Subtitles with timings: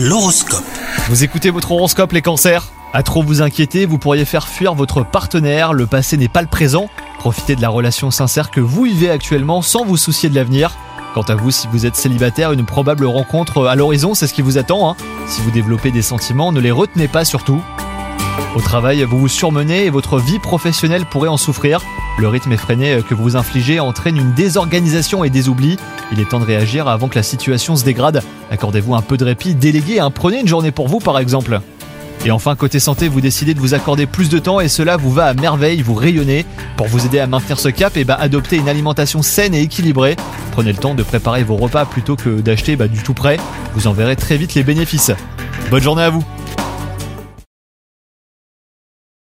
[0.00, 0.62] L'horoscope.
[1.08, 2.68] Vous écoutez votre horoscope les cancers?
[2.92, 6.46] À trop vous inquiéter, vous pourriez faire fuir votre partenaire, le passé n'est pas le
[6.46, 6.88] présent.
[7.18, 10.70] Profitez de la relation sincère que vous vivez actuellement sans vous soucier de l'avenir.
[11.14, 14.42] Quant à vous, si vous êtes célibataire, une probable rencontre à l'horizon, c'est ce qui
[14.42, 14.88] vous attend.
[14.88, 14.96] hein.
[15.26, 17.60] Si vous développez des sentiments, ne les retenez pas surtout.
[18.54, 21.80] Au travail, vous vous surmenez et votre vie professionnelle pourrait en souffrir.
[22.18, 25.76] Le rythme effréné que vous infligez entraîne une désorganisation et des oublis.
[26.12, 28.22] Il est temps de réagir avant que la situation se dégrade.
[28.50, 31.60] Accordez-vous un peu de répit, déléguez, hein, prenez une journée pour vous par exemple.
[32.24, 35.12] Et enfin, côté santé, vous décidez de vous accorder plus de temps et cela vous
[35.12, 36.44] va à merveille, vous rayonnez.
[36.76, 40.16] Pour vous aider à maintenir ce cap, et bah, adoptez une alimentation saine et équilibrée.
[40.52, 43.38] Prenez le temps de préparer vos repas plutôt que d'acheter bah, du tout prêt.
[43.74, 45.12] Vous en verrez très vite les bénéfices.
[45.70, 46.24] Bonne journée à vous